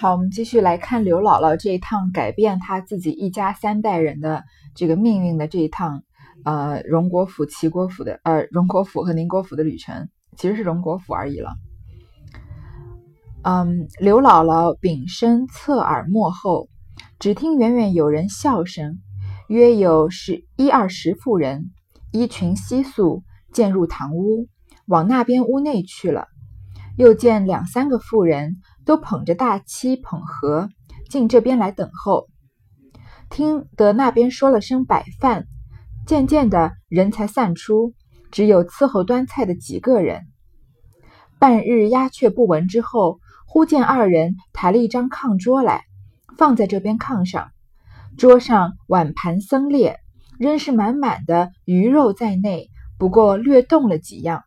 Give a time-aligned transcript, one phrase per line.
[0.00, 4.42] 好，我们继续来看刘姥姥这一趟改变她自己一家三代人的
[4.74, 6.02] 这个命运的这一趟，
[6.42, 10.08] 呃，荣国府、齐国府的，呃，荣国府和宁国府的旅程，
[10.38, 11.50] 其实是荣国府而已了。
[13.42, 16.70] 嗯，刘姥姥屏身侧耳默后，
[17.18, 19.00] 只听远远有人笑声，
[19.48, 21.72] 约有十一二十妇人，
[22.10, 23.22] 衣裙稀素，
[23.52, 24.48] 渐入堂屋，
[24.86, 26.26] 往那边屋内去了。
[26.96, 28.56] 又见两三个妇人。
[28.90, 30.68] 都捧着大漆捧盒
[31.08, 32.26] 进这边来等候，
[33.30, 35.46] 听得那边说了声摆饭，
[36.08, 37.94] 渐渐的人才散出，
[38.32, 40.26] 只有伺候端菜的几个人。
[41.38, 45.84] 半日鸦雀不闻之后，忽见二人抬了一张炕桌来，
[46.36, 47.52] 放在这边炕上，
[48.18, 50.00] 桌上碗盘僧列，
[50.36, 54.42] 仍是满满的鱼肉在内，不过略动了几样。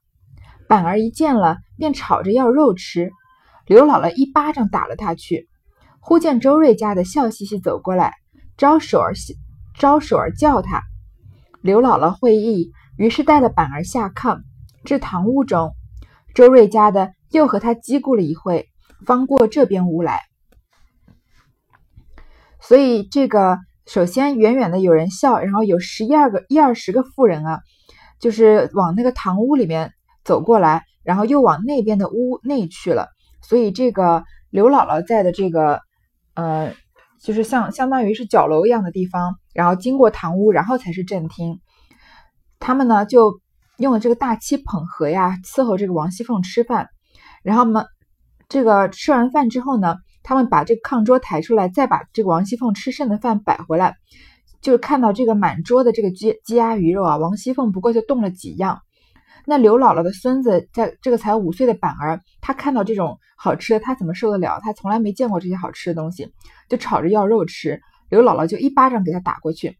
[0.67, 3.13] 板儿一见了，便吵着要肉吃。
[3.65, 5.47] 刘姥姥一巴掌打了他去，
[6.01, 8.13] 忽见周瑞家的笑嘻嘻走过来，
[8.57, 9.13] 招手儿
[9.79, 10.81] 招手儿叫他。
[11.61, 14.41] 刘姥姥会意，于是带了板儿下炕，
[14.83, 15.71] 至堂屋中，
[16.35, 18.67] 周瑞家的又和他叽咕了一会，
[19.05, 20.19] 方过这边屋来。
[22.59, 27.61] 所以这个首先远远的有人笑，然后有十一二个一二十个妇人啊，
[28.19, 29.93] 就是往那个堂屋里面
[30.25, 33.07] 走过来，然后又往那边的屋内去了。
[33.43, 35.81] 所以这个刘姥姥在的这个，
[36.33, 36.73] 呃，
[37.21, 41.59] 就是像相当于是角楼一样的地方，然后经过堂屋，然后才是正厅。
[42.59, 43.41] 他们呢就
[43.77, 46.87] 用了这个大漆捧盒呀，伺候这个王熙凤吃饭。
[47.43, 47.83] 然后呢，
[48.47, 53.95] 这个吃完饭之后呢，他们把这个炕桌抬出来，再把这个王熙凤吃剩的饭摆回来，
[54.61, 58.79] 就看到这个满桌的这个鸡鸡鸭鱼肉啊，王熙凤不过就动了几样。
[59.45, 64.59] 那刘姥姥的孙子，在这个才五岁的板儿，他看到这种好吃的，他怎么受得了？
[64.61, 66.33] 他从来没见过这些好吃的东西，
[66.69, 67.81] 就吵着要肉吃。
[68.09, 69.77] 刘姥姥就一巴掌给他打过去。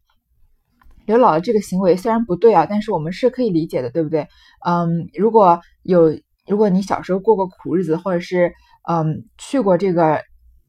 [1.06, 4.28] 刘姥姥这个行为虽然不对啊，但是我们是可以理解的，对不对？
[4.66, 8.52] 嗯，如果有，如果你小时候过过苦日子，或者是
[8.88, 10.20] 嗯去过这个。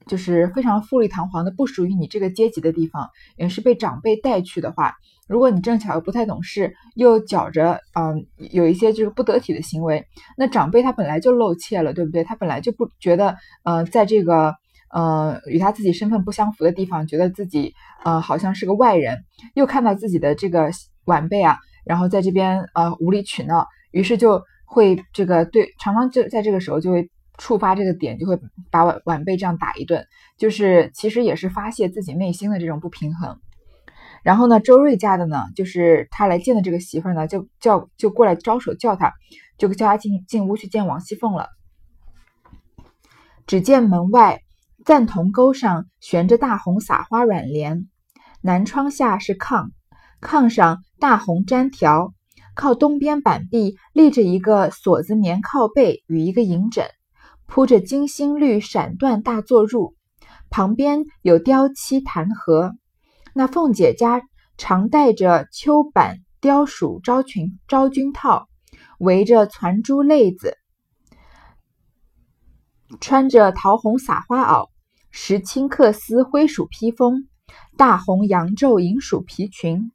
[0.07, 4.93] 就是非常富丽堂皇的，不属于你这个阶级的地方，也是被长辈带去的话，
[5.27, 10.05] 如果你正巧又不太懂事，又觉着嗯有一些就是不得体的行为，
[10.37, 12.23] 那长辈他本来就露怯了，对不对？
[12.23, 14.53] 他本来就不觉得呃在这个
[14.93, 17.73] 呃与他自己身份不相符的地方，觉得自己
[18.03, 19.23] 呃好像是个外人，
[19.55, 20.69] 又看到自己的这个
[21.05, 27.09] 晚辈啊，然后在这边呃无理取闹，于是就会这个对常常就在这个时候就会。
[27.37, 28.39] 触发这个点，就会
[28.71, 30.05] 把晚晚辈这样打一顿，
[30.37, 33.39] 就是其实也是发泄自己内心的这种不平衡。
[34.23, 39.13] 然后呢，周瑞家的呢，就是他来见的这个媳妇呢，就叫就过来招手叫他，
[39.57, 41.49] 就叫他进进屋去见王熙凤了。
[43.45, 44.41] 只见门外
[44.83, 47.87] 赞同沟上悬着大红撒花软帘，
[48.41, 49.69] 南窗下是炕，
[50.21, 52.13] 炕上大红毡条，
[52.55, 56.87] 靠东边板壁立着一个锁子棉靠背与一个银枕。
[57.47, 59.93] 铺着金星绿闪缎大坐褥，
[60.49, 62.73] 旁边有雕漆弹盒。
[63.33, 64.21] 那凤姐家
[64.57, 68.47] 常戴着秋板雕鼠昭裙昭君套，
[68.97, 70.57] 围着攒珠泪子，
[72.99, 74.69] 穿着桃红撒花袄，
[75.11, 77.27] 石青缂丝灰鼠披风，
[77.77, 79.91] 大红羊皱银鼠皮裙，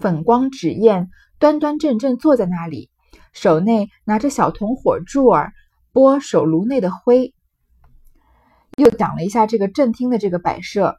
[0.00, 1.08] 粉光纸砚，
[1.38, 2.90] 端端正正坐在那里，
[3.32, 5.52] 手内拿着小铜火柱儿。
[5.92, 7.34] 拨手炉内的灰，
[8.76, 10.98] 又讲了一下这个正厅的这个摆设。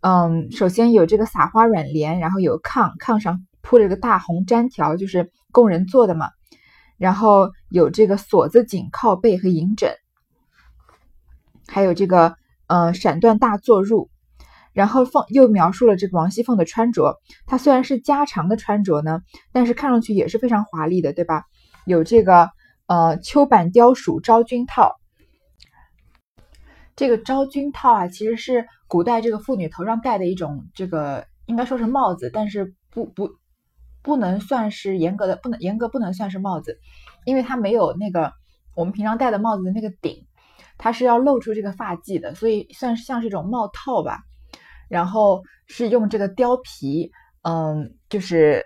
[0.00, 6.28] 嗯，首先有这个撒花软帘，然后有炕，炕上铺着个大红毡条，就是供人坐的嘛。
[6.98, 9.94] 然后有这个锁子紧靠背和银枕，
[11.66, 14.08] 还有这个呃闪缎大坐褥。
[14.72, 21.44] 然后凤又描述了这个王熙凤的穿着，她虽然是家常的穿着呢，但是看上去也是非常华丽的，对吧？
[21.86, 22.50] 有这个。
[22.88, 24.96] 呃，秋板雕鼠昭君套，
[26.96, 33.28] 这个昭君套啊，其实是古代这个妇女头上戴的一种，这个应该说是帽子，但是不不
[34.00, 36.78] 不能算是严格的，不能严格不能算是帽子，
[37.26, 38.32] 因为它没有那个
[38.74, 40.26] 我们平常戴的帽子的那个顶，
[40.78, 44.20] 它是要露出这个发髻的，所以算是像是一种帽套吧。
[44.88, 47.12] 然后是用这个貂皮，
[47.42, 48.64] 嗯，就是。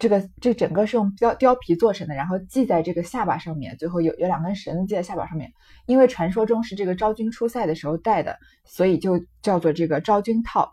[0.00, 5.52] 这个这整个是用貂貂皮做成的，然后系在这个下巴上面，最后有有两根绳子系在下巴上面。
[5.84, 10.72] 因为传说中是这个昭君出塞的时候戴的，所以就叫做这个昭君套。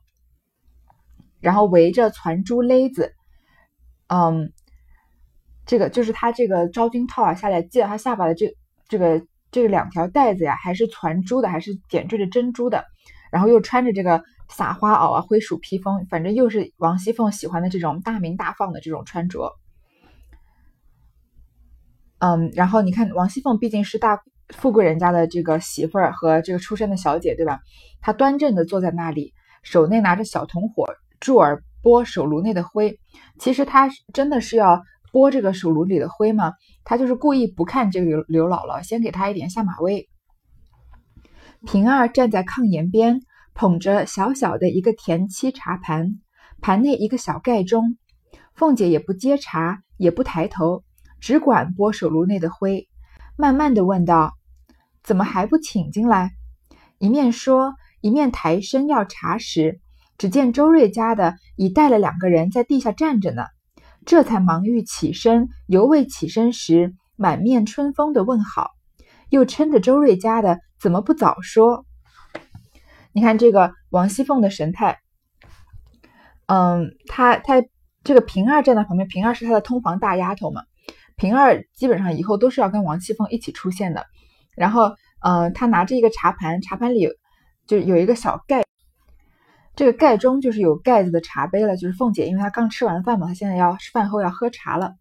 [1.41, 3.13] 然后围着攒珠勒子，
[4.07, 4.53] 嗯，
[5.65, 8.55] 这个就是它这个昭君套啊，下来系在他下巴的这
[8.87, 9.21] 这个
[9.51, 12.85] 这两条带子呀，还是攒珠的，还是点缀着珍珠的，
[13.29, 19.53] 然后又穿着这个撒花袄啊，灰鼠披风，反正又是王熙凤喜欢的这种大明大放的这种穿着。
[22.19, 27.59] 嗯，然后你看王熙凤毕竟是大富贵人家的这个媳妇儿和这个出身的小姐，对吧？
[28.01, 30.85] 她端正的坐在那里，手内拿着小铜火
[31.19, 32.99] 柱儿拨手炉内的灰。
[33.37, 36.53] 其实她真的是要拨这个手炉里的灰吗？
[36.83, 40.07] 她就是故意不看这个刘刘姥姥，先给她一点下马威。
[41.65, 43.19] 平儿站在炕沿边，
[43.57, 46.19] 捧着小小的一个田七茶盘，
[46.61, 47.97] 盘内一个小盖钟。
[48.53, 50.83] 凤姐也不接茶，也不抬头。
[51.19, 52.87] 只管拨手炉内的灰，
[53.35, 54.33] 慢慢的问道
[55.01, 56.33] ：“怎么还不请进来？”
[56.99, 59.79] 一面说，一面抬身要茶时，
[60.19, 63.41] 只见周瑞家的已带了两个人在地下站着呢，
[64.05, 68.69] 这才忙欲起身，犹未起身时，满面春风的问好，
[69.31, 71.86] 又嗔着周瑞家的怎么不早说？
[73.17, 74.99] 你看这个王熙凤的神态，
[76.45, 77.63] 嗯，她她
[78.03, 80.61] 这个平儿站在旁边，平儿是她的通房大丫头嘛。
[81.15, 84.05] 平儿基本上以后都是要跟王熙凤一起出现的，
[84.55, 87.09] 然后，呃，她拿着一个茶盘，茶盘里
[87.65, 88.63] 就有一个小盖，
[89.75, 91.75] 这个盖中就是有盖子的茶杯了。
[91.75, 94.93] 就是凤姐，因为她刚吃完饭嘛，她现在要饭后要喝茶了。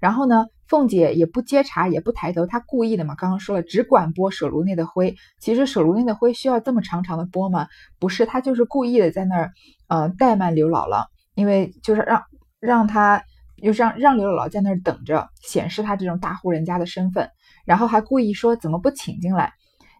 [0.00, 3.14] 然后呢，凤姐也不接茶，也不抬头，她故意的嘛。
[3.14, 5.14] 刚刚说了，只管拨手炉内的灰。
[5.40, 7.66] 其实手炉内的灰需要这么长长的拨吗？
[7.98, 9.52] 不是，她就是故意的在那儿，
[9.88, 12.22] 呃，怠慢刘姥姥，因为就是让
[12.60, 13.22] 让她。
[13.58, 17.30] 又让让刘姥姥在那儿等着，显示她这种大户人家的身份，
[17.64, 19.54] 然后还故意说怎么不请进来，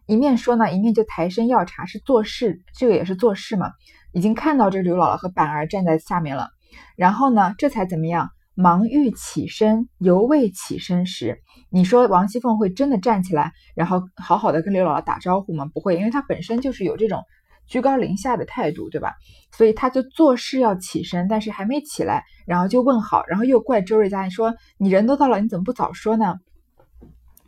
[0.05, 3.71] 一面说呢，一面就抬身要茶，是做事，这个也是做事嘛。
[4.13, 6.49] 已经看到这刘姥姥和板儿站在下面了，
[6.95, 8.29] 然后呢，这才怎么样？
[8.57, 11.39] 忙欲起身，犹未起身时，
[11.69, 15.69] 你说王熙凤会真的站起来，然后好好的跟刘姥姥打招呼吗？
[15.71, 17.23] 不会，因为她本身就是有这种。
[17.69, 19.15] 居高临下的态度，对吧？
[19.51, 26.35] 所以他就做事要起身，但是还没起来，然后就问好，然后又怪周瑞家，你说你人都到了，你怎么不早说呢？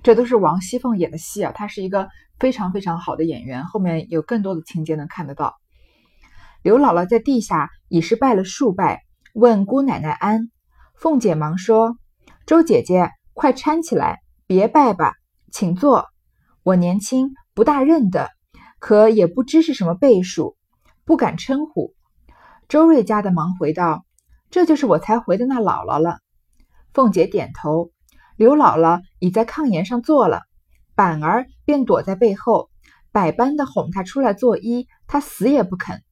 [0.03, 5.56] 这都是王熙凤演的戏啊，她是一个非常非常好的演员，后面有更多的情节能看得到。
[6.63, 9.03] 刘姥姥在地下已是拜了数拜，
[9.33, 10.50] 问姑奶奶安。
[10.99, 11.95] 凤姐忙说
[12.45, 15.13] ：“周姐姐，快搀起来，别拜吧，
[15.49, 16.07] 请坐。
[16.61, 18.27] 我年轻，不大认得。”
[18.79, 20.57] 可也不知是什么辈数，
[21.05, 21.93] 不敢称呼。
[22.67, 24.03] 周瑞家的忙回道
[24.51, 26.19] ：“这就是我才回的那姥姥了。”
[26.93, 27.91] 凤姐点头。
[28.35, 30.41] 刘姥姥已在炕沿上坐了，
[30.95, 32.69] 板儿便躲在背后，
[33.13, 36.03] 百般的哄她出来作揖，她死也不肯。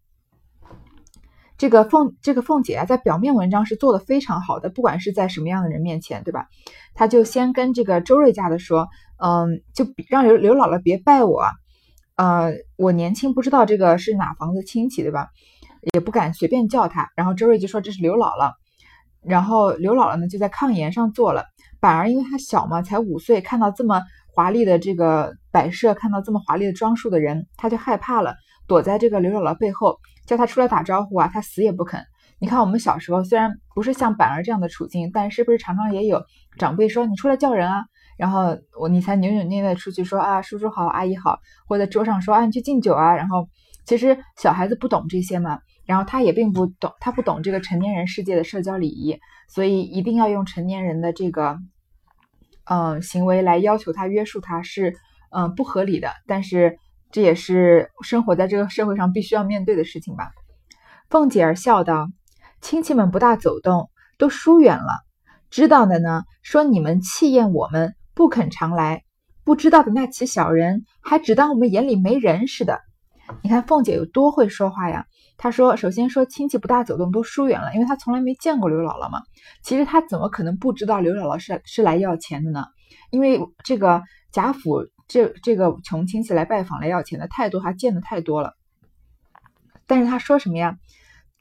[1.57, 6.47] 这个凤这个凤姐啊，在表面文章是做的非常好的，不管是在什么样的人面前，对吧？
[6.93, 8.87] 她就先跟这个周瑞家的说
[9.17, 11.45] ：“嗯，就让刘刘姥姥别拜我。”
[12.15, 15.29] 呃，我年轻不知道这个是哪房子亲戚，对吧？
[15.93, 17.09] 也不敢随便叫他。
[17.15, 18.53] 然后周瑞就说这是刘姥姥。
[19.23, 21.45] 然后刘姥姥呢就在炕沿上坐了。
[21.79, 24.01] 板儿因为她小嘛，才五岁，看到这么
[24.33, 28.35] 华丽的这个摆设，看到这么华丽的装束的人，他就害怕了，
[28.67, 32.03] 躲在这个刘姥姥背后，叫他出来打招呼啊，他死也不肯。
[32.39, 36.23] 你看我们小时候虽然不是像板儿这样的处境，但是不是常常也有
[36.59, 37.85] 长辈说你出来叫人啊？
[38.15, 43.15] 然后我你才扭扭捏捏出去说啊，叔叔好，阿姨好，或者桌上说啊，你去敬酒啊。
[43.15, 43.47] 然后
[43.85, 49.17] 其实小孩子不懂这些嘛，然后他也并不懂，他不懂这个成年人世界的社交礼仪，
[49.49, 51.57] 所以一定要用成年人的这个
[52.65, 54.93] 嗯行为来要求他约束他是
[55.31, 56.11] 嗯不合理的。
[56.27, 56.77] 但是
[57.11, 60.31] 这也是生活在这个社会上必须要面对的事情吧。
[61.09, 62.09] 凤姐儿笑道
[62.61, 64.93] ：“亲戚们不大走动，都疏远了。
[65.49, 69.03] 知道的呢，说你们气厌我们。”不肯常来，
[69.43, 72.81] 不知道的那起小人还只当我们眼里没人似的。
[73.43, 75.05] 你看凤姐有多会说话呀？
[75.37, 79.21] 她说：“首先说亲戚不大走动，都疏远了，因为她从来没见过刘姥姥嘛。
[79.61, 82.65] 其实她怎么可能不知道刘姥姥是是来要钱的呢？
[83.11, 88.55] 因为这个贾府这这个穷亲戚来拜访来要钱的太多，他见的太多了。
[89.85, 90.77] 但是他说什么呀？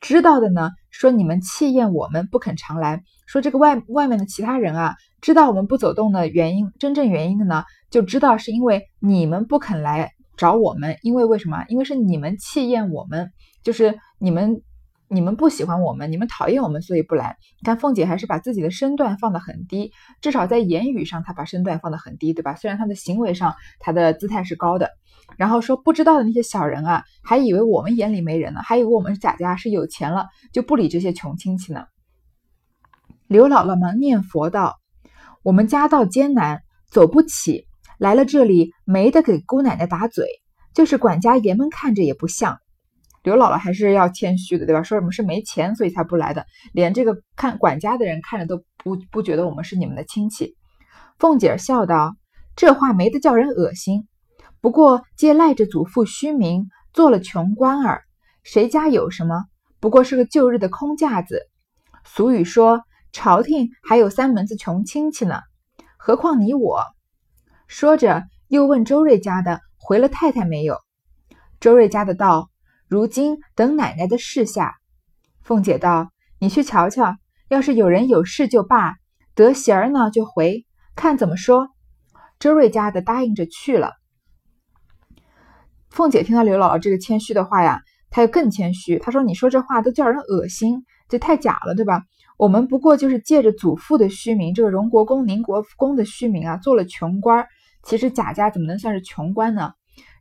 [0.01, 3.03] 知道的呢，说你们气厌我们，不肯常来。
[3.27, 11.65] 说这个外外面的其他人啊。”知道我们不走动的原因，真正原因的呢，就知道是因为你们不肯来找我们，因为为什么？
[11.69, 13.33] 因为是你们气厌我们，
[13.65, 14.63] 就是你们
[15.09, 17.37] 你们不喜欢我们，你们讨厌我们，所以不来。
[17.61, 22.57] 你看凤姐还是把自己的身段放得很低，至少在言语上她把身段放得很低，对吧？
[22.57, 24.91] 虽然她的行为上她的姿态是高的。
[25.37, 31.85] 然后说不知道的那些小人啊，还以为我们眼里没人呢，还以为我们贾家是有钱了，就不理这些穷亲戚呢。
[33.27, 34.77] 刘姥姥忙念佛道。
[35.43, 37.67] 我们家道艰难，走不起，
[37.99, 40.27] 来了这里没得给姑奶奶打嘴，
[40.75, 42.59] 就是管家爷们看着也不像。
[43.27, 44.85] 刘姥姥还是要谦虚的，对吧？
[44.85, 50.55] 说什么是没钱，所以才不来的，连这个看管家的人看着都不不觉得我们是你们的亲戚。
[51.19, 52.15] 凤姐笑道
[52.55, 54.07] ：“这话没得叫人恶心，
[54.61, 58.03] 不过皆赖着祖父虚名，做了穷官儿，
[58.45, 59.47] 谁家有什么？
[59.81, 61.49] 不过是个旧日的空架子。
[62.05, 65.41] 俗语说，朝廷还有三门子穷亲戚呢，
[65.99, 66.81] 何况你我？”
[67.67, 70.79] 说着，又问周瑞家的回了太太没有。
[71.59, 72.51] 周瑞家的道。
[72.89, 74.75] 如今等奶奶的示下。
[75.43, 77.17] 凤姐道：“你去瞧瞧，
[77.49, 78.95] 要是有人有事就罢，
[79.35, 80.65] 得闲儿呢就回，
[80.95, 81.69] 看怎么说。”
[82.39, 83.95] 周瑞家的答应着去了。
[85.89, 88.99] 凤姐听到刘姥姥这个谦虚的话呀，她又更谦虚。
[88.99, 92.03] 她说：“你说这话都叫人恶心，这太假了，对吧？
[92.37, 97.47] 我们不过就是借着祖父的虚名，这个荣国公、宁国公的虚名啊，做了穷官。
[97.83, 99.73] 其实贾家怎么能算是穷官呢？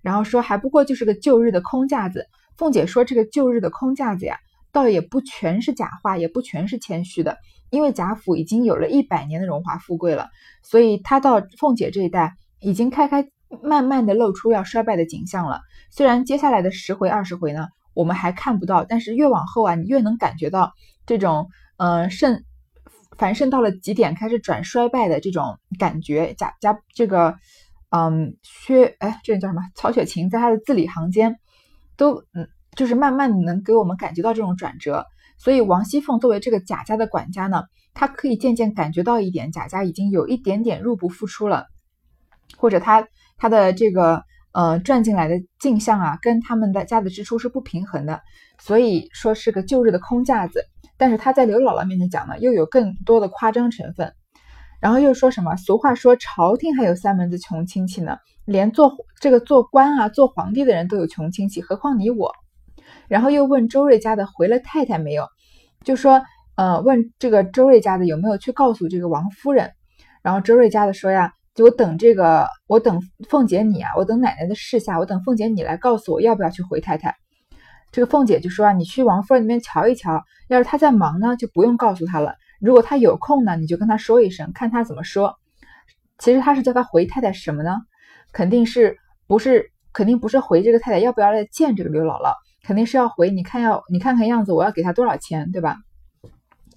[0.02, 2.26] 然后说还不过就是个旧日的空架子。”
[2.58, 4.38] 凤姐说：“这个旧日的空架子呀，
[4.72, 7.38] 倒也不全是假话，也不全是谦虚的。
[7.70, 10.30] 因为贾府已经有了一百年的荣华富贵了，
[10.64, 13.28] 所以她到凤姐这一代，已经开开
[13.62, 15.60] 慢慢的露出要衰败的景象了。
[15.92, 20.72] 虽然接下来的十回二十回呢，我们还看不到，但是越往后啊，你越能感觉到
[21.06, 22.44] 这种呃盛
[23.18, 26.34] 繁盛到了极点，开始转衰败的这种感觉。
[26.36, 27.36] 贾贾这个
[27.90, 29.62] 嗯薛哎，这人叫什么？
[29.76, 31.36] 曹雪芹在他的字里行间。”
[31.98, 35.06] 都嗯，就是慢慢的能给我们感觉到这种转折，
[35.38, 41.68] 所以王熙凤作为这个贾家的管家呢，她可以渐渐感觉到一点贾家已经有一点点入不敷出了，
[42.58, 48.22] 或者他他的这个呃赚进来的进项啊，跟他们的家的支出是不平衡的，
[48.60, 50.66] 所以说是个旧日的空架子。
[50.98, 54.14] 但是他在刘姥姥面前讲呢，又有更多的夸张成分。
[54.80, 55.56] 然后又说什么？
[55.56, 62.32] 俗话说，朝廷还有三门子穷亲戚呢，连做这个做官啊、做皇帝的人都有穷亲戚，何况你我？
[63.08, 65.28] 然后又问周瑞家的回了太太没有？
[65.84, 66.22] 就说，
[66.56, 69.72] 呃，问这个周瑞家的有没有去告诉这个王夫人？
[70.22, 77.16] 然后周瑞家的说呀，就我等这个，我等凤姐你啊，我等奶奶的示下，我等凤姐你来告诉我要不要去回太太。
[77.92, 82.36] 这个凤姐就说啊，你去王夫人那边瞧一瞧，要是她在忙呢，就不用告诉她了。
[82.66, 85.36] 如果他有空呢，你就跟他说一声，看他怎么说。
[86.18, 87.78] 其实他是叫他回太太什么呢？
[88.32, 93.30] 肯定是不是肯定不是回这个太太要不要来见这个刘姥姥，肯定是要回。
[93.30, 95.78] 你看要你看看样子，我要给他多少钱，对吧？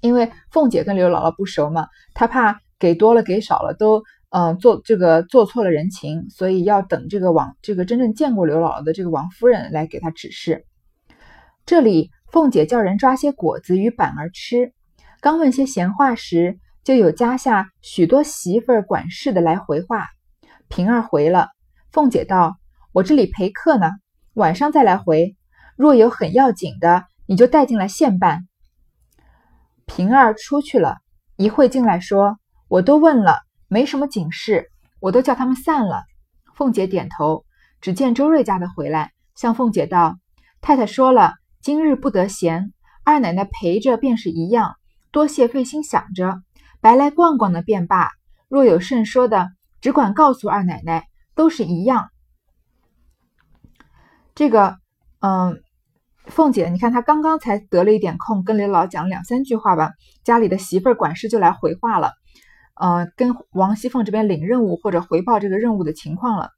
[0.01, 10.65] 因为凤姐跟刘姥姥不熟嘛，她怕给多了给少了都嗯做这个做错了人情，所以要等这个王这个真正见过刘姥姥的这个王夫人来给她指示。
[11.67, 14.73] 这里凤姐叫人抓些果子与板儿吃。
[15.21, 20.07] 刚问些闲话时，就有家下许多媳妇儿管事的来回话。
[20.69, 21.49] 平儿回了，
[21.91, 22.57] 凤姐道
[22.93, 23.91] ：“我这里陪客呢，
[24.35, 25.37] 晚上再来回。
[25.77, 28.47] 若有很要紧的，你就带进来现办。”
[29.87, 30.99] 平儿出去了
[31.37, 34.71] 一会进来说：“我都问了，没什么紧事，
[35.01, 36.05] 我都叫他们散了。”
[36.55, 37.45] 凤姐点头。
[37.81, 40.19] 只见周瑞家的回来，向凤姐道
[40.61, 42.73] ：“太太说了，今日不得闲，
[43.05, 44.75] 二奶奶陪着便是一样。”
[45.11, 46.43] 多谢费心想着，
[46.81, 48.11] 白来逛逛的便罢。
[48.49, 49.49] 若有甚说的，
[49.81, 52.09] 只管告诉二奶奶，都是一样。
[54.35, 54.77] 这个，
[55.21, 55.61] 嗯，
[56.27, 59.93] 凤姐，你看她刚刚才得了一点空，跟刘老讲两三句话吧，
[60.25, 62.13] 家里的媳妇管事就来回话了，
[62.79, 66.51] 呃，跟王熙凤这边领任务或者回报这个任务的情况了。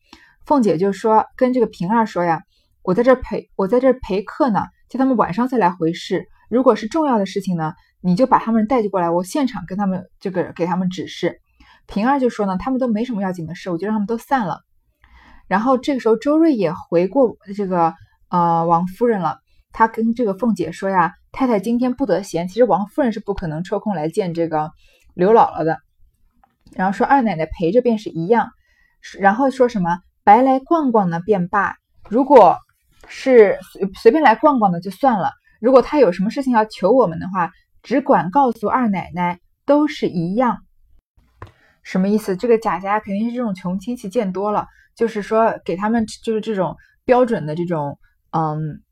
[0.45, 2.43] 凤姐就说，跟这个平儿说呀，
[2.83, 6.27] 我在这陪，我在这陪客呢，叫他们晚上再来回事。
[6.49, 7.73] 如果是重要的事情呢？
[8.03, 11.41] 你就把他们带就过来，我现场跟他们这个给他们指示。
[11.87, 14.61] 平儿就说呢，他们都没什么要紧的事，我就让他们都散了。
[15.49, 17.95] 然后这个时候，周瑞也回过这个
[18.29, 19.41] 呃王夫人了，
[19.73, 24.71] 他跟这个凤姐说呀：“太太今天不得闲。”其实王夫人是不可能抽空来见这个
[25.15, 25.79] 刘姥姥的。
[26.73, 28.51] 然后说二奶奶陪着便是一样。
[29.19, 31.77] 然后说什么白来逛逛呢便罢，
[32.09, 32.57] 如果
[33.09, 35.33] 是随随便来逛逛的就算了。
[35.61, 37.51] 如果他有什么事情要求我们的话。
[37.83, 40.59] 只管告诉二奶奶，都是一样。
[41.83, 42.37] 什么意思？
[42.37, 47.99] 这个贾家肯定是这种穷亲戚见多了，就是说给他们就是这种标准的这种
[48.31, 48.83] 嗯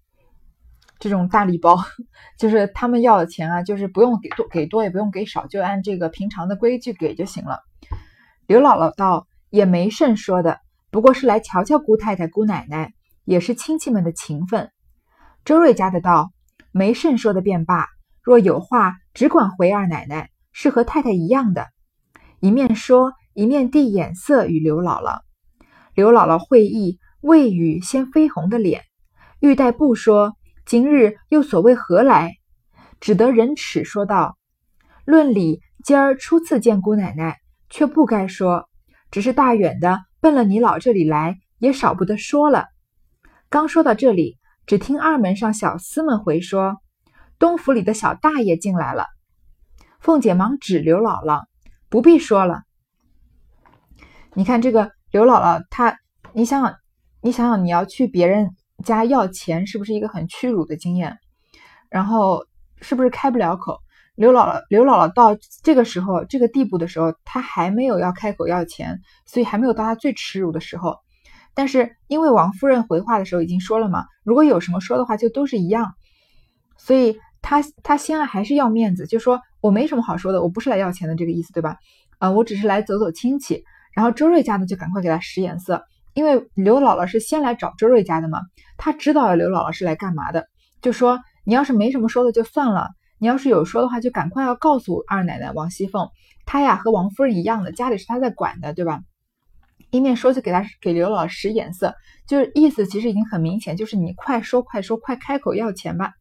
[0.99, 1.77] 这种大礼包，
[2.39, 7.61] 就是他们要的钱啊，就是不用给多给多也不用给少，就按这个平常的规矩给就行了。
[8.47, 10.59] 刘姥姥道：“也没甚说的，
[10.91, 14.71] 不过是来瞧瞧姑太太姑奶奶，也是亲戚们的情分。”
[15.45, 16.33] 周瑞家的道
[16.73, 17.87] ：“没甚说的便罢。”
[18.29, 21.69] 若有话，只管回二奶奶，是和太太一样的。
[22.41, 25.21] 一面说，一面递眼色与刘姥姥。
[25.95, 28.83] 刘姥姥会意，未语先绯红的脸，
[29.41, 30.35] 欲待不说，
[30.67, 32.35] 今日又所谓何来？
[33.01, 34.37] 只得忍齿说道
[35.07, 37.39] ：“论理，今儿初次见姑奶奶，
[37.71, 38.69] 却不该说。
[39.11, 42.67] 只是大远的奔了你老这里来，也少不得说了。”
[43.49, 46.77] 刚说到这里，只听二门上小厮们回说
[47.39, 49.07] ：“东府里的小大爷进来了。”
[50.01, 51.45] 凤姐忙指刘姥姥
[51.89, 52.63] ：“不必说了。”
[54.35, 55.99] 你看这个刘姥姥，她，
[56.33, 56.77] 你想想，
[57.21, 58.51] 你想想，你要去别人
[58.85, 61.19] 家要钱，是不是一个很屈辱的经验？
[61.91, 62.45] 然后
[62.81, 63.79] 是不是开不了口？
[64.15, 70.97] 刘姥姥，刘姥姥到这个时候、这个地步的时候，她还没有要开口要钱，所以还没有到她最耻辱的时候。
[71.55, 75.95] 但是因为王夫人回话的时候已经说了嘛，如果有什么说的话，就都是一样。
[76.77, 77.19] 所以
[77.49, 81.79] 他他先还是要面子，就说我没什么好说的，我不是来要钱的这个意思，对吧？
[82.19, 83.65] 呃，我只是来走走亲戚。
[83.95, 88.43] 然后周瑞家呢就赶快给他使眼色，因为刘姥姥是先来找周瑞家的嘛，
[88.77, 90.47] 他知道刘姥姥是来干嘛的，
[90.83, 96.07] 就说你要是没什么说的就算了，你要是有说的话就赶快要告诉二奶奶王熙凤，
[96.45, 99.01] 她呀和王夫人一样的，家里是她在管的，对吧？
[99.91, 101.95] 一面说就给他给刘姥姥使眼色，
[102.27, 106.13] 就是意思其实已经很明显，就是你快说快说快开口要钱吧。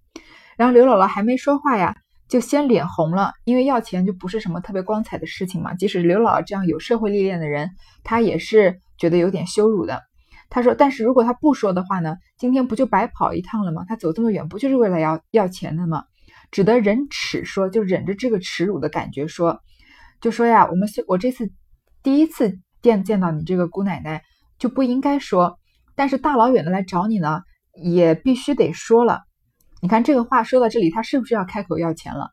[0.58, 1.96] 然后刘姥姥还没说话呀。
[2.28, 5.74] 就先脸红了，因为要钱就不是什么特别光彩的事情嘛。
[5.76, 7.70] 即使刘姥姥这样有社会历练的人，
[8.04, 10.04] 她也是觉得有点羞辱的。
[10.50, 13.86] 她说：“但是如果她不说的话呢，今天不就白跑一趟了吗？
[13.88, 16.04] 她走这么远，不就是为了要要钱的吗？
[16.52, 19.62] 只得忍耻说，就忍着这个耻辱的感觉说，
[20.20, 21.50] 就说呀，我们我这次
[22.04, 24.22] 第一次见见到你这个姑奶奶，
[24.60, 25.58] 就不应该说。
[25.96, 29.22] 但是大老远的来找你呢，也必须得说了。”
[29.88, 32.30] 你看这个话说到这里，他是不是要开口要钱了？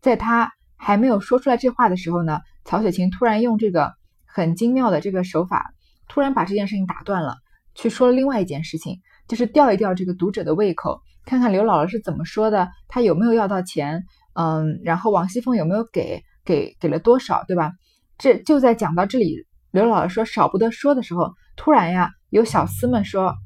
[0.00, 3.92] 在他还没有说出来这话的时候呢，曹雪芹突然用这个
[4.26, 5.70] 很精妙的这个手法，
[6.08, 7.36] 突然把这件事情打断了，
[7.76, 14.02] 去说了另外一件事情，就是吊一吊这个读者的胃口，看看刘姥姥是怎么说的，她有没有要到钱，
[14.34, 17.70] 嗯，然后王熙凤有没有给，给给了多少，对吧？
[18.18, 23.36] 这就在讲到这里，刘姥姥说少不得说的时候，突然呀，有小厮们说，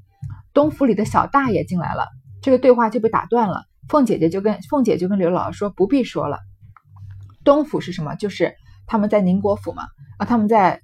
[0.54, 2.08] 东府里的小大爷进来了。
[2.42, 6.40] 这个对话就被打断了，凤姐姐就跟凤姐就跟刘姥姥说不必说了。
[7.44, 8.16] 东府是什么？
[8.16, 8.54] 就是
[8.86, 9.84] 他们在宁国府嘛，
[10.18, 10.80] 啊，他们在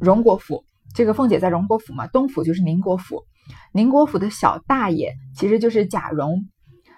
[0.00, 0.64] 荣国府。
[0.94, 3.24] 这个凤姐在荣国府嘛，东府就是宁国府。
[3.72, 6.44] 宁国府的小大爷其实就是贾蓉。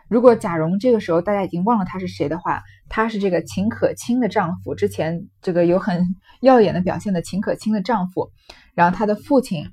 [0.08, 6.02] 如果贾蓉这个时候大家已经忘了他是谁的话，他是这个秦可卿的丈夫，之前这个有很
[6.40, 8.30] 耀眼的表现的秦可卿的丈夫。
[8.74, 9.70] 然后他的父亲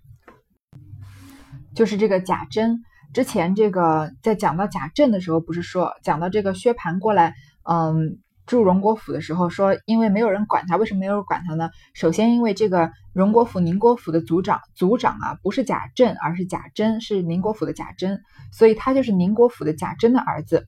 [1.74, 2.84] 就是这个贾珍。
[3.14, 11.70] 之前这个在讲到贾政的时候，不是说讲到这个薛蟠过来，嗯，住荣国府的时候，说因为没有人管他，为什么没有人管他呢？
[11.94, 18.20] 首先，因为这个荣国府、宁国府的族长族长啊，不是贾政，而是贾珍，是宁国府的贾珍，
[18.52, 20.68] 所以他就是宁国府的贾珍的儿子。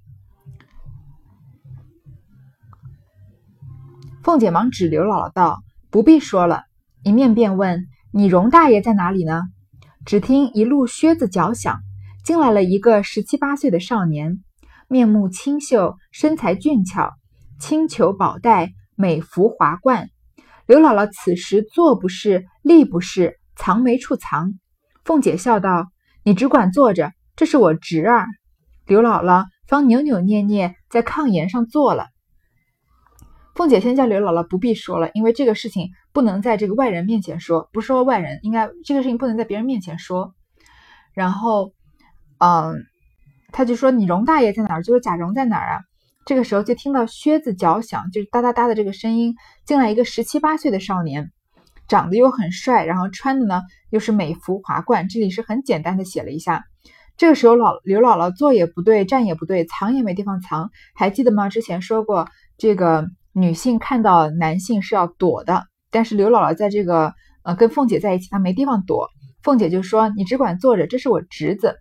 [4.23, 6.63] 凤姐忙指刘姥姥道：“不必说了。”
[7.03, 9.43] 一面便问：“你荣大爷在哪里呢？”
[10.05, 11.81] 只听一路靴子脚响。
[12.25, 14.43] 进来了一个十七八岁的少年，
[14.87, 17.13] 面目清秀，身材俊俏，
[17.59, 20.09] 青裘宝带，美服华冠。
[20.65, 24.55] 刘姥姥此时坐不是，立不是，藏没处藏。
[25.03, 25.91] 凤姐笑道
[26.25, 28.25] ：“你只管坐着，这是我侄儿。”
[28.87, 32.07] 刘姥姥方扭扭捏捏在炕沿上坐了。
[33.53, 40.33] 凤姐先叫刘姥姥不必说了，因为这个事情不能在这个外人面前说，不说外人，应该这个事情不能在别人面前说。
[41.13, 41.71] 然后。
[42.39, 42.85] 嗯，
[43.51, 45.81] 他就说：“你荣大爷在哪儿？”就说：“贾蓉在哪儿啊？”
[46.25, 51.31] 这个时候就听到靴子脚响，就是哒哒哒的这个声音，进来一个十七八岁的少年，
[51.87, 55.07] 长得又很帅，然后穿的呢又是美服华冠。
[55.07, 56.63] 这里是很简单的写了一下。
[57.15, 60.71] 这个时候老刘姥姥坐也不对，站也不对，藏也没地方藏。
[60.95, 61.47] 还记得吗？
[61.47, 69.09] 之前说过，这个女性看到男性是要躲的，但是刘姥姥在这个呃跟凤姐在一起，她没地方躲。
[69.43, 71.75] 凤姐就说：“你只管坐着，这是我侄子。”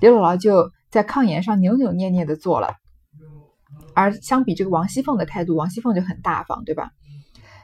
[0.00, 2.74] 刘姥姥就在炕沿上扭扭捏捏的坐了，
[3.94, 6.90] 而相比这个王熙凤的态度，王熙凤就很大方，对吧？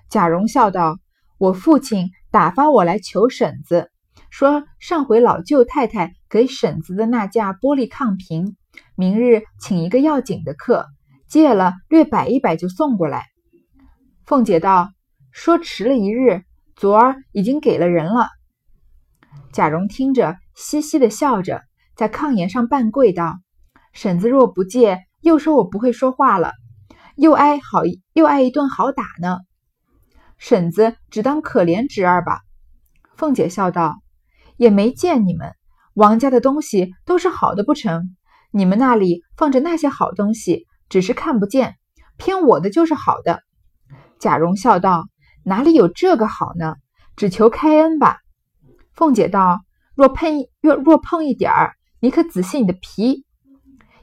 [0.09, 0.99] 贾蓉笑道
[1.39, 3.91] ：“我父亲打发我来求婶子，
[4.31, 8.57] 说上回老舅太太给婶子的那架玻璃炕屏，
[8.97, 10.87] 明日请一个要紧的客，
[11.29, 13.27] 借了略摆一摆就送过来。”
[14.25, 14.91] 凤姐道
[15.33, 16.45] ：“说迟了一日，
[16.77, 18.29] 昨儿已经给了人了。”
[19.53, 21.63] 贾蓉听着，嘻嘻的笑着。
[22.03, 23.39] 在炕沿上半跪道
[23.95, 26.51] ：“婶子若不借，又说我不会说话了，
[27.15, 29.39] 又挨好又挨一顿好打呢。
[30.37, 32.41] 婶子只当可怜侄儿吧。”
[33.15, 34.03] 凤姐笑道
[34.59, 35.55] ：“也没见你们
[35.95, 38.17] 王家的东西都是好的不成？
[38.51, 41.77] 你们那里放着那些好东西，只是看不见，
[42.17, 43.45] 偏我的就是好的。”
[44.19, 45.07] 贾蓉笑道
[45.47, 46.75] ：“哪里有这个好呢？
[47.15, 48.19] 只求开恩吧。”
[48.93, 49.61] 凤姐道
[49.95, 53.25] ：“若碰若若碰一点儿，你可仔细你的皮。”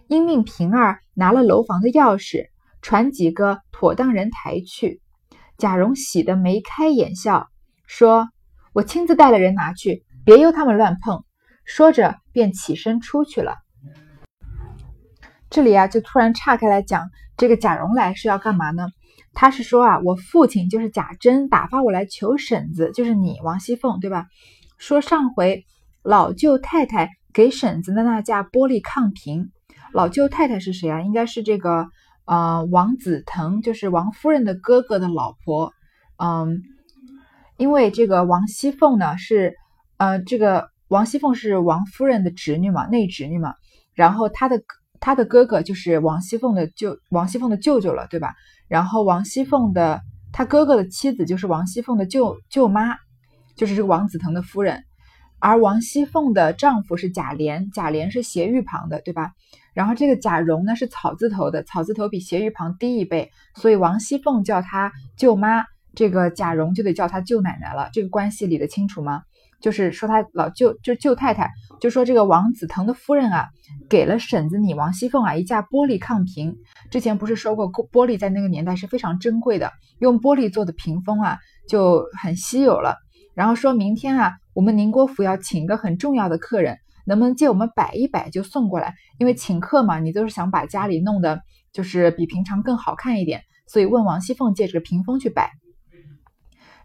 [0.07, 2.47] 因命平儿拿了楼房的钥匙，
[2.81, 5.01] 传几个妥当人抬去。
[5.57, 7.49] 贾蓉喜得眉开眼笑，
[7.85, 8.29] 说
[8.73, 11.25] ：“我亲自带了人拿去，别由他们乱碰。”
[11.65, 13.57] 说着便起身出去了。
[15.49, 18.88] 这里啊，就突然岔开来讲，这个贾蓉来是要干嘛呢？
[19.33, 24.25] 他是说啊，我父亲就是贾珍打发我来求婶子，就是你王熙凤，对吧？
[24.79, 25.65] 说上回
[26.01, 29.51] 老舅太太给婶子的那架玻璃炕屏，
[29.93, 31.01] 老舅太太是谁啊？
[31.01, 31.87] 应该是这个
[32.25, 35.73] 呃王子腾，就是王夫人的哥哥的老婆。
[36.17, 36.61] 嗯，
[37.57, 39.55] 因为这个王熙凤呢是
[39.97, 43.53] 呃这个王熙凤是王夫人的侄女嘛，内侄女嘛，
[43.93, 44.61] 然后她的。
[45.01, 48.35] 她的哥哥就是王熙凤的舅，王熙凤的舅舅了，对吧？
[48.67, 50.01] 然后王熙凤的
[50.33, 52.97] 她哥哥的妻子就是王熙凤的舅舅妈，
[53.55, 54.83] 就是这个王子腾的夫人。
[55.39, 59.32] 而王熙凤的丈夫是贾琏，贾琏是斜玉旁的，对吧？
[59.73, 65.63] 然后这个贾蓉呢是草字头的，草字头比斜玉旁低一辈，所以王熙凤叫她舅妈，
[65.95, 67.89] 这个贾蓉就得叫她舅奶奶了。
[67.93, 69.21] 这个关系理得清楚吗？
[69.62, 73.49] 就是说他老舅，就是舅太太，就说这个王子腾的夫人啊，
[73.89, 76.56] 给了婶子你王熙凤啊一架玻璃炕屏。
[76.89, 82.95] 之前不是说过，玻璃在那个年代是非常珍贵的，用玻璃做的屏风啊就很稀有了。
[83.36, 88.93] 然后说明天啊，我们宁国府要请一个很重要的客人，能不能借我们摆一摆就送过来？
[89.17, 91.41] 因为请客嘛，你都是想把家里弄得
[91.72, 95.50] 就是比平常更好看一点，所以问王熙凤借这个屏风去摆。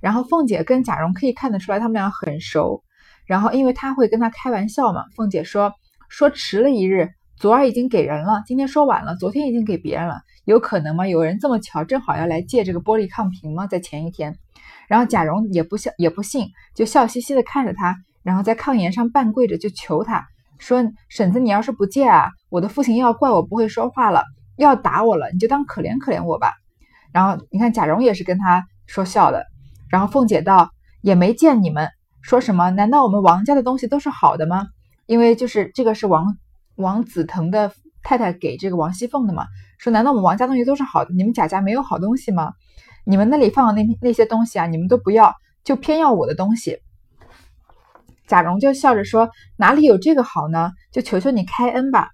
[0.01, 2.85] 然后凤姐跟贾蓉可以看得出来，他们俩很熟。
[3.27, 5.73] 然后因为他会跟他开玩笑嘛，凤姐说
[6.09, 11.09] 说迟了一日，昨儿已经给人了，今天说晚了，昨天已经给别人了，有可能吗？
[11.09, 13.67] 有人这么巧，正好要来借这个玻璃炕屏吗？
[13.67, 14.39] 在前一天。
[14.89, 20.25] 然后贾蓉也不笑也不信，就笑嘻嘻的看着他，然后在炕沿上半跪着就求他
[20.59, 24.23] 说：“婶子，你要是不借啊，我的父亲要怪我不会说话了，
[24.57, 26.53] 要打我了，你就当可怜可怜我吧。”
[27.13, 29.45] 然后你看贾蓉也是跟他说笑的。
[29.89, 30.71] 然后凤姐道
[31.03, 31.89] ：“也没见你们
[32.23, 32.71] 说什么？
[32.71, 34.67] 难道我们王家的东西都是好的吗？
[35.07, 36.37] 因为就是这个是王
[36.77, 39.47] 王子腾的太太给这个王熙凤的嘛。
[39.79, 41.13] 说难道我们王家东西都是好的？
[41.15, 42.53] 你们贾家没有好东西吗？
[43.05, 46.79] 你们那里放的那那些东西啊，你们都不要，就偏要我的东西。”
[48.27, 50.73] 贾蓉就笑着说：“哪里有这个好呢？
[50.91, 52.11] 就求求你开恩吧。”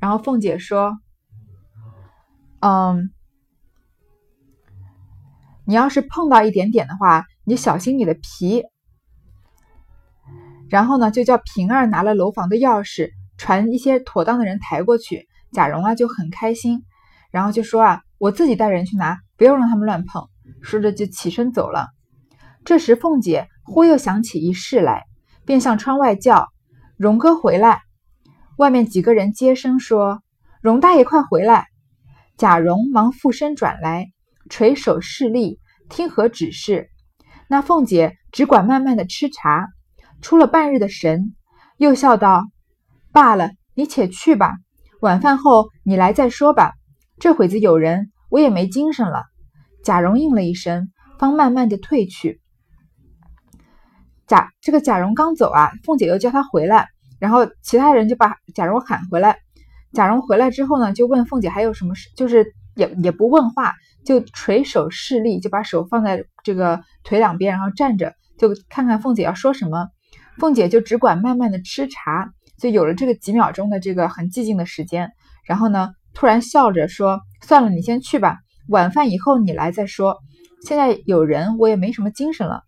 [0.00, 0.98] 然后凤姐说
[2.60, 3.10] ：“嗯。”
[5.68, 8.62] 你要是碰到一点点的话，你小心你的皮。
[10.68, 15.26] 然后呢，就叫平儿拿了楼房的钥匙，传一些妥当的人抬过去。
[15.52, 16.84] 贾蓉啊就很开心，
[17.32, 20.28] 然后就说啊，我自己带人去拿，不要让他们乱碰。
[20.62, 21.88] 说着就起身走了。
[22.64, 25.04] 这时凤姐忽又想起一事来，
[25.44, 26.48] 便向窗外叫
[26.96, 27.82] ：“荣哥回来！”
[28.58, 30.22] 外面几个人接声说
[30.62, 31.66] ：“荣大爷快回来！”
[32.38, 34.06] 贾蓉忙附身转来。
[34.48, 36.88] 垂手侍立，听何指示？
[37.48, 39.68] 那凤姐只管慢慢的吃茶，
[40.20, 41.34] 出了半日的神，
[41.76, 42.44] 又笑道
[43.10, 44.54] ：“罢了，你且去吧。
[45.00, 46.74] 晚饭后你来再说吧。
[47.18, 49.24] 这会子有人，我也没精神了。”
[49.84, 52.40] 贾蓉应了一声，方慢慢的退去。
[54.26, 59.38] 贾这个贾蓉刚走啊，凤姐又叫他回来，然后其他人就把贾蓉喊回来。
[59.92, 63.74] 贾蓉回来之后呢，就问凤姐还有什么事，就是也也不问话。
[64.04, 69.88] 就垂手侍立，就把手放在这个腿两边，然后站着，就看看凤姐要说什么。
[70.38, 75.10] 凤姐就只管慢慢的吃茶，就有了这个几秒钟的这个很寂静的时间。
[75.44, 80.16] 然后呢，突然笑着说：“算了，你先去吧，晚饭以后你来再说。
[80.64, 82.62] 现在有人，我也没什么精神了。”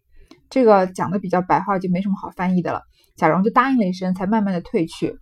[0.51, 2.83] 这个讲的比较白话，就没什么好翻译的了。
[3.17, 5.17] 贾蓉就答应了一声，才慢慢的退去。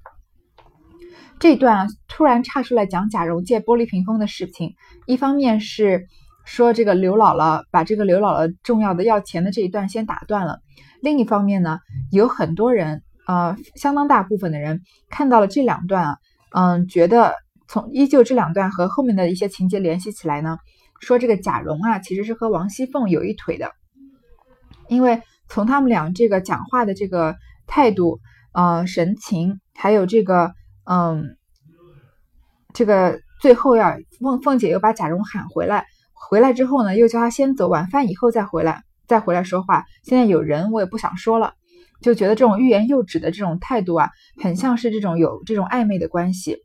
[1.40, 4.75] 这段突然插出来讲贾蓉借玻璃屏风的事情，
[5.07, 6.07] 一方面是
[6.45, 10.61] 说这个刘姥姥把这个刘姥姥重要的要钱的这一段先打断了，
[11.01, 11.79] 另一方面呢，
[12.12, 16.19] 有很多人呃相当大部分的人看到了这两段啊，
[16.51, 17.35] 嗯，觉得
[17.68, 20.59] 从依旧这两段和后面的一些情节联系起来呢，
[21.00, 23.72] 说这个贾蓉啊其实是和王熙凤有一腿的，
[24.88, 28.20] 因为从他们俩这个讲话的这个态度
[28.52, 30.52] 呃神情，还有这个。
[30.88, 31.37] 嗯，
[32.72, 38.85] 这个最后呀凤凤姐又把贾蓉喊回来，回来之后呢，又叫他先走，晚饭以后再回来。
[39.09, 39.85] 再回来说话。
[40.05, 41.55] 现在有人，我也不想说了，
[42.00, 46.59] 就觉得这种欲言又止的这种态度啊，很像是这种有这种暧昧的关系。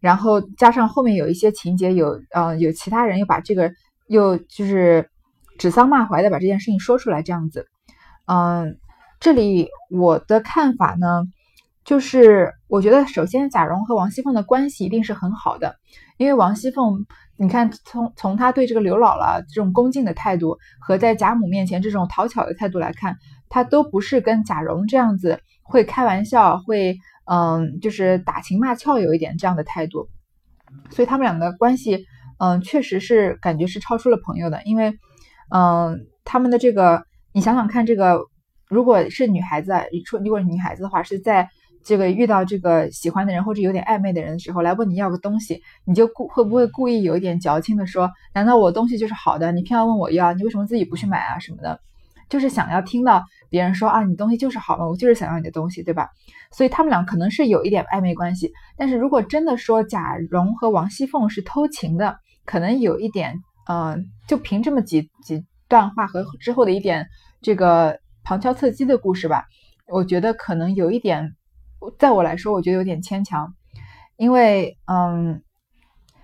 [0.00, 3.70] 然后加上后面有一些情节，有呃有其他人又把这个
[4.08, 5.10] 又就是
[5.58, 7.66] 指桑骂槐的把这件事情说出来，这样子。
[8.26, 8.78] 嗯，
[9.20, 11.24] 这里我的看法呢，
[11.84, 15.76] 就是我觉得首先贾蓉和王熙凤的关系一定是很好的，
[16.16, 17.06] 因为王熙凤。
[17.42, 23.16] 你看，从从他对这个刘姥姥这种恭敬的态度，和在贾母面前这种讨巧的态度来看，
[23.48, 30.08] 他都不是跟贾蓉这样子会开玩笑，会嗯，就是打情骂俏有一点这样的态度。
[30.90, 32.06] 所以他们两个关系，
[32.38, 34.62] 嗯，确实是感觉是超出了朋友的。
[34.64, 34.98] 因为，
[35.50, 38.20] 嗯，他们的这个，你想想看，这个
[38.68, 41.48] 如果是女孩子，你说如果是女孩子的话，是在。
[41.82, 51.80] 这个遇到这个喜欢的人或者有点暧昧的人的时候，来问你要个东西，你就故会不会故意有一点矫情的说，难道我东西就是好的，你偏要问我要，你为什么自己不去买啊什么的？
[52.30, 56.08] 就是想要听到别人说啊，你东西就是好嘛，我就是想要你的东西，对吧？
[56.52, 58.50] 所以他们俩可能是有一点暧昧关系。
[58.78, 62.16] 但是如果真的说贾蓉和王熙凤是偷情的，
[62.46, 63.34] 可能有一点，
[63.66, 67.06] 呃，就凭这么几几段话和之后的一点
[67.42, 69.44] 这个旁敲侧击的故事吧，
[69.88, 71.36] 我觉得可能有一点。
[71.98, 73.54] 在我来说，我觉得有点牵强，
[74.18, 75.42] 因为，嗯，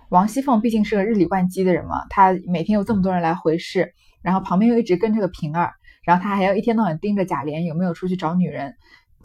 [0.09, 3.91] 王熙凤毕竟是个日理万机的人嘛，她每天有这么多人来回事，
[4.21, 5.73] 然后旁边又一直跟着个平儿，
[6.07, 8.73] 然后他还要一天到晚盯着贾琏有没有出去找女人，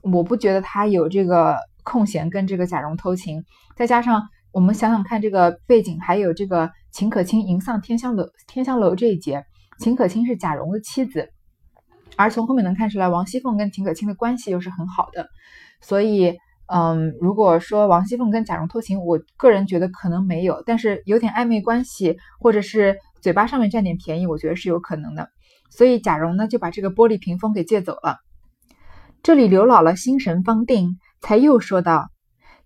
[0.03, 3.45] 我不觉得他有这个空闲跟这个贾蓉偷情。
[3.77, 9.45] 再加上我们想想看，这个背景还有这个秦可卿迎丧天香楼天香楼这一节，
[9.79, 11.29] 秦可卿是贾蓉的妻子，
[12.16, 15.29] 而从后面能看出来，王熙凤跟秦可卿的关系又是很好的。
[15.81, 25.29] 所以，嗯，如果说王熙凤跟贾蓉偷情，我个人觉得可能没有，但是有点暧昧关系，或者是嘴巴上面占点便宜，我觉得是有可能的。
[25.75, 28.19] 所以贾蓉呢就把这个玻璃屏风给借走了。
[29.23, 32.11] 这里刘姥姥心神方定，才又说道：“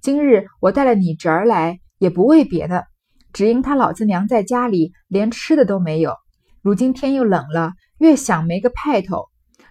[0.02, 2.84] 今日我带了你侄儿来，也不为别的，
[3.32, 6.16] 只因他老子娘在家里连吃的都没有，
[6.62, 9.26] 如今天又冷了，越想没个派头，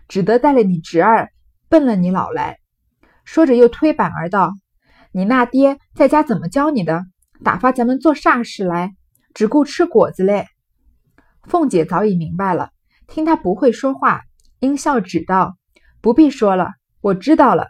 [0.08, 1.30] 只得带了你侄儿
[1.68, 2.60] 奔了你老来。”
[3.26, 4.54] 说着，又推板儿道
[5.12, 7.04] ：“你那爹在家怎么教你的？
[7.44, 8.96] 打发咱们做啥事来？
[9.34, 10.46] 只顾吃果子嘞。”
[11.44, 12.70] 凤姐早已明白了，
[13.08, 14.22] 听他不会说话，
[14.60, 15.58] 阴笑指道
[16.02, 17.68] ：“不必说了，我知道了。”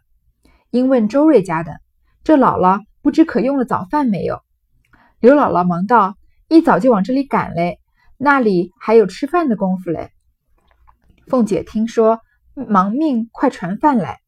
[0.72, 1.74] 因问周瑞家的
[2.24, 4.40] ：“这姥姥不知可用了早饭没有？”
[5.20, 6.16] 刘姥姥忙道
[6.50, 7.80] ：“一早就往这里赶嘞，
[8.18, 10.12] 那里还有吃饭的功夫嘞。”
[11.28, 12.20] 凤姐听说，
[12.54, 14.20] 忙命快传饭来。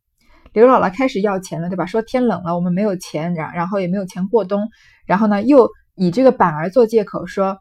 [0.53, 1.85] 刘姥姥开始要钱了，对吧？
[1.85, 4.69] 说天冷了，我们没有钱，然然后也没有钱过冬，
[5.05, 7.59] 然后呢，又以这个板儿做借口说，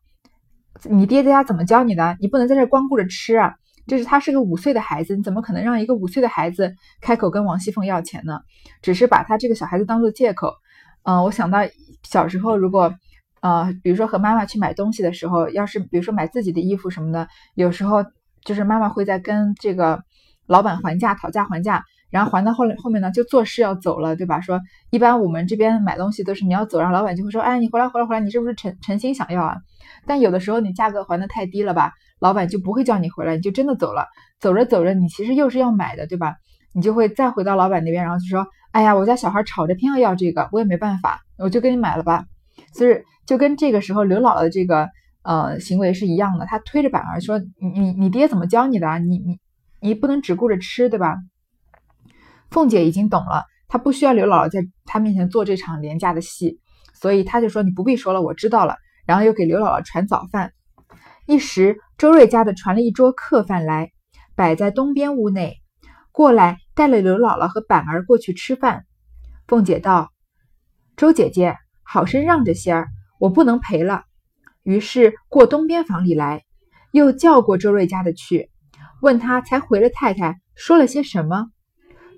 [0.85, 2.17] 你爹在家怎么教你的？
[2.21, 3.55] 你不能在这光顾着吃啊！
[3.87, 8.41] 就是他是个五岁的孩子，你怎么可能让一个五岁的孩子开口跟王熙凤要钱呢？
[8.83, 10.55] 只是把他这个小孩子当做借口。
[11.05, 11.61] 嗯，我想到
[12.03, 12.95] 小时候，如果
[13.41, 18.05] 呃，比如说和妈妈去买东西的时候，要是比如说买自己的衣服什么的，有时候
[18.45, 20.03] 就是妈妈会在跟这个
[20.47, 21.85] 老板还价、讨价还价。
[22.11, 24.40] 然后还到后来后面呢，就做事要走了，对吧？
[24.40, 29.57] 说一般我们这边买东西都是你要走，然后老板就会说，哎，你回来回来回来，你是不是诚诚心想要啊？
[30.07, 34.07] 但有的时候你价格还的太低了吧，老板就不会叫你回来，你就真的走了。
[34.38, 36.35] 走着走着，你其实又是要买的，对吧？
[36.75, 42.25] 你就会再回到老板那边，然后就说，哎呀，我家小孩吵着偏要要这个，我也没办法，我就给你买了吧。
[42.73, 44.88] 所以就跟这个时候刘姥姥的这个
[45.23, 48.99] 呃行为是一样的，她推着板儿说，你你你爹怎么教你的啊？
[48.99, 49.38] 你你
[49.81, 51.16] 你不能只顾着吃，对吧？
[52.57, 56.59] 凤姐已经懂了，她不需要刘姥姥在她面前做这场廉价的戏，
[56.95, 60.55] 所以她就说：“你不必说了，我知道了。”然后又给刘姥姥传早饭。
[61.27, 63.92] 一时周瑞家的传了一桌客饭来，
[64.35, 65.59] 摆在东边屋内，
[66.12, 68.87] 过来带了刘姥姥和板儿过去吃饭。
[69.47, 70.11] 凤姐道
[70.97, 72.88] ：“周姐姐，好生让着些儿，
[73.21, 74.05] 我不能陪了。”
[74.64, 76.47] 于是过东边房里来，
[76.90, 78.51] 又叫过周瑞家的去，
[79.03, 81.51] 问他才回了太太说了些什么。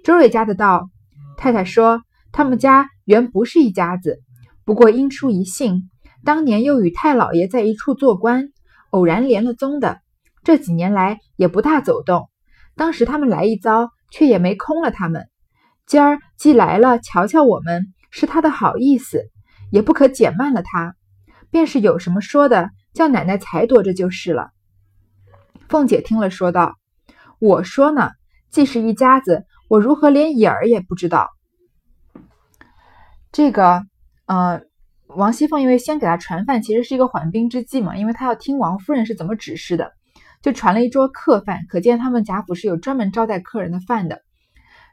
[0.05, 0.89] 周瑞家的道
[1.37, 4.21] ：“太太说，他们家原不是一家子，
[4.65, 5.91] 不过因出一姓，
[6.25, 8.49] 当年又与太老爷在一处做官，
[8.91, 10.01] 偶然连了宗的。
[10.45, 12.31] 这几年来也不大走动。
[12.75, 15.29] 当时他们来一遭，却也没空了他们。
[15.87, 19.31] 今儿既来了，瞧瞧我们，是他的好意思，
[19.71, 20.95] 也不可减慢了他。
[21.51, 24.51] 便是有什么说的，叫奶奶裁夺着就是了。”
[25.69, 26.77] 凤姐听了，说道
[27.41, 28.11] ：“我说呢，
[28.51, 31.29] 既是一家子。”我如何连影儿也不知道？
[33.31, 33.83] 这个，
[34.27, 34.63] 呃，
[35.09, 39.93] 王熙凤因为先给他传饭，其实是一个缓兵之计嘛，因为他要听王夫人是怎么指示的，
[40.41, 44.23] 就传了一桌客饭，可见他们贾府是有专门招待客人的饭的。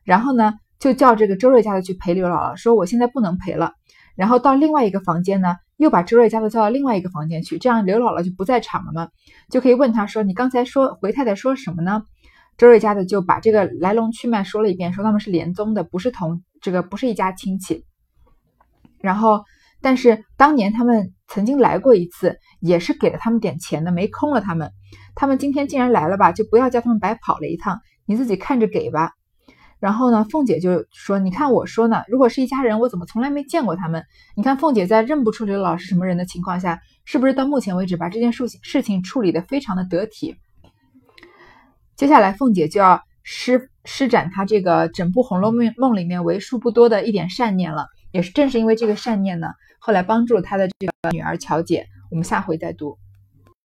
[0.03, 3.71] 然后呢，就叫这个周瑞家的去陪刘姥姥，说我现在不能陪了。
[4.15, 9.09] 然后到另外一个房间呢，又把周瑞家的叫到另外一个房间去，这样刘姥姥就不在场了嘛，
[9.49, 12.03] 就可以问他说：“你刚才说回太太说什么呢？”
[12.57, 17.83] 周瑞家的就把这个来龙去脉说了一遍，说他们是连宗的，不是同这个不是一家亲戚。
[18.99, 19.43] 然后，
[19.81, 24.71] 但是当年他们曾经来过一次，也是给了他们点钱的，没空了他们。
[25.15, 29.11] 他们今天既然来了吧，就不要叫他们白跑了一趟，你自己看着给吧。
[29.77, 34.03] 然后呢，凤姐就说：“你看我说呢，如果是一家人，我怎么从来没见过他们？
[34.35, 40.37] 你看凤姐在认不出刘姥姥是什么人的情况下，是不是到目前为止把这件事情事情处理的非常的得体？
[41.95, 49.47] 接下来凤姐就要施施展她这个整部《红楼梦》梦里面为数不多的一点善念了，也是正是因为这个善念呢，
[49.79, 51.87] 后来帮助她的这个女儿乔姐。
[52.11, 52.97] 我们下回再读。